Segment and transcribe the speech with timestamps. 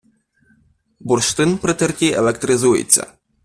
[0.99, 3.07] Бурштин при терті електризується